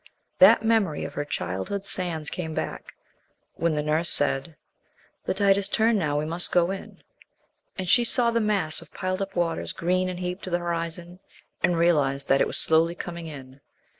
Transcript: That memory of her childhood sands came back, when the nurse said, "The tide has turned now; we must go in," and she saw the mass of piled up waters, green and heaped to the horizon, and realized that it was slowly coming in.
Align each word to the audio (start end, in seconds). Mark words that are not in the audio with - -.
That 0.39 0.65
memory 0.65 1.05
of 1.05 1.13
her 1.13 1.25
childhood 1.25 1.85
sands 1.85 2.31
came 2.31 2.55
back, 2.55 2.95
when 3.53 3.75
the 3.75 3.83
nurse 3.83 4.09
said, 4.09 4.55
"The 5.25 5.35
tide 5.35 5.57
has 5.57 5.69
turned 5.69 5.99
now; 5.99 6.17
we 6.17 6.25
must 6.25 6.51
go 6.51 6.71
in," 6.71 7.03
and 7.77 7.87
she 7.87 8.03
saw 8.03 8.31
the 8.31 8.41
mass 8.41 8.81
of 8.81 8.91
piled 8.95 9.21
up 9.21 9.35
waters, 9.35 9.73
green 9.73 10.09
and 10.09 10.19
heaped 10.19 10.43
to 10.45 10.49
the 10.49 10.57
horizon, 10.57 11.19
and 11.61 11.77
realized 11.77 12.29
that 12.29 12.41
it 12.41 12.47
was 12.47 12.57
slowly 12.57 12.95
coming 12.95 13.27
in. 13.27 13.61